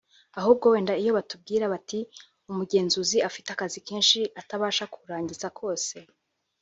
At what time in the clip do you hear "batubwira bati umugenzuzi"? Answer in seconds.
1.17-3.17